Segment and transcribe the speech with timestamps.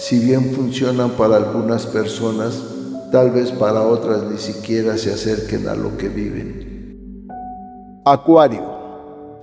[0.00, 2.58] si bien funcionan para algunas personas,
[3.12, 7.28] tal vez para otras ni siquiera se acerquen a lo que viven.
[8.06, 8.62] Acuario.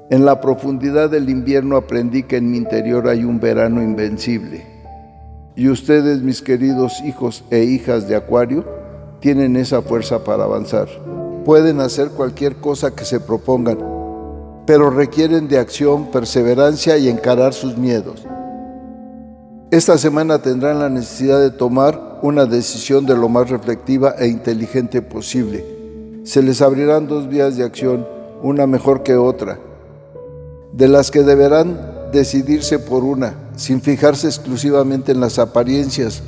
[0.10, 4.66] En la profundidad del invierno aprendí que en mi interior hay un verano invencible.
[5.56, 8.66] Y ustedes, mis queridos hijos e hijas de Acuario,
[9.20, 10.88] tienen esa fuerza para avanzar.
[11.46, 13.78] Pueden hacer cualquier cosa que se propongan,
[14.66, 18.26] pero requieren de acción, perseverancia y encarar sus miedos.
[19.70, 25.02] Esta semana tendrán la necesidad de tomar una decisión de lo más reflectiva e inteligente
[25.02, 25.66] posible.
[26.24, 28.08] Se les abrirán dos vías de acción,
[28.42, 29.59] una mejor que otra
[30.78, 36.22] de las que deberán decidirse por una, sin fijarse exclusivamente en las apariencias,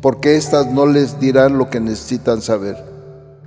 [0.00, 2.82] porque éstas no les dirán lo que necesitan saber.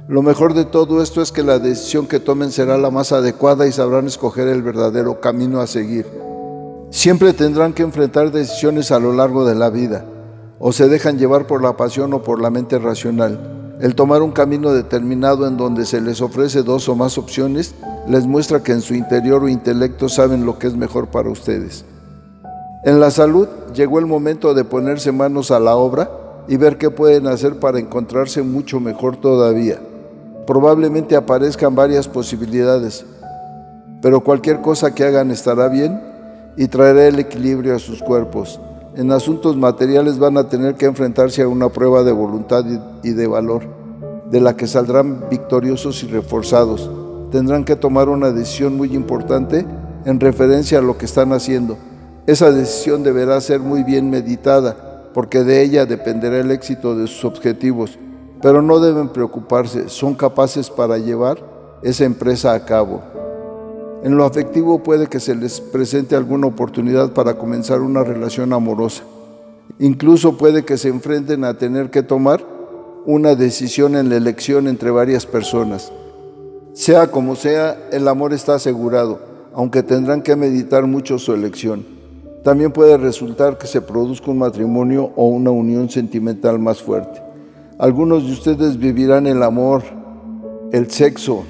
[0.07, 3.65] Lo mejor de todo esto es que la decisión que tomen será la más adecuada
[3.65, 6.05] y sabrán escoger el verdadero camino a seguir.
[6.93, 10.05] Siempre tendrán que enfrentar decisiones a lo largo de la vida,
[10.59, 13.75] o se dejan llevar por la pasión o por la mente racional.
[13.81, 17.73] El tomar un camino determinado en donde se les ofrece dos o más opciones
[18.07, 21.83] les muestra que en su interior o intelecto saben lo que es mejor para ustedes.
[22.85, 26.11] En la salud llegó el momento de ponerse manos a la obra
[26.47, 29.81] y ver qué pueden hacer para encontrarse mucho mejor todavía.
[30.45, 33.03] Probablemente aparezcan varias posibilidades,
[33.99, 36.12] pero cualquier cosa que hagan estará bien
[36.57, 38.59] y traerá el equilibrio a sus cuerpos.
[38.95, 42.65] En asuntos materiales van a tener que enfrentarse a una prueba de voluntad
[43.03, 43.63] y de valor,
[44.29, 46.89] de la que saldrán victoriosos y reforzados
[47.33, 49.65] tendrán que tomar una decisión muy importante
[50.05, 51.79] en referencia a lo que están haciendo.
[52.27, 57.25] Esa decisión deberá ser muy bien meditada, porque de ella dependerá el éxito de sus
[57.25, 57.97] objetivos,
[58.39, 61.39] pero no deben preocuparse, son capaces para llevar
[61.81, 63.01] esa empresa a cabo.
[64.03, 69.03] En lo afectivo puede que se les presente alguna oportunidad para comenzar una relación amorosa.
[69.79, 72.45] Incluso puede que se enfrenten a tener que tomar
[73.05, 75.89] una decisión en la elección entre varias personas.
[76.73, 79.21] Sea como sea, el amor está asegurado,
[79.53, 81.85] aunque tendrán que meditar mucho su elección.
[82.43, 87.21] También puede resultar que se produzca un matrimonio o una unión sentimental más fuerte.
[87.79, 89.81] Algunos de ustedes vivirán el amor,
[90.73, 91.45] el sexo,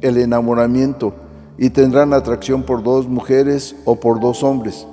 [0.00, 1.14] el enamoramiento
[1.58, 4.86] y tendrán atracción por dos mujeres o por dos hombres,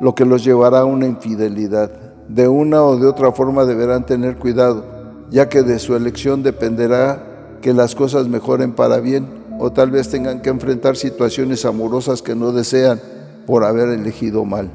[0.00, 1.90] lo que los llevará a una infidelidad.
[2.28, 4.84] De una o de otra forma deberán tener cuidado,
[5.30, 9.26] ya que de su elección dependerá que las cosas mejoren para bien
[9.58, 13.00] o tal vez tengan que enfrentar situaciones amorosas que no desean
[13.46, 14.70] por haber elegido mal.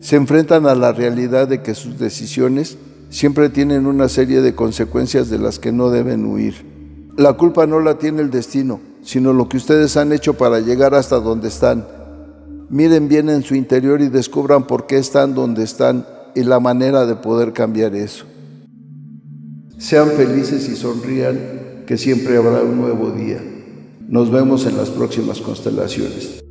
[0.00, 2.76] Se enfrentan a la realidad de que sus decisiones
[3.08, 6.66] siempre tienen una serie de consecuencias de las que no deben huir.
[7.16, 10.94] La culpa no la tiene el destino, sino lo que ustedes han hecho para llegar
[10.94, 11.86] hasta donde están.
[12.70, 17.04] Miren bien en su interior y descubran por qué están donde están y la manera
[17.04, 18.24] de poder cambiar eso.
[19.76, 23.42] Sean felices y sonrían que siempre habrá un nuevo día.
[24.08, 26.41] Nos vemos en las próximas constelaciones.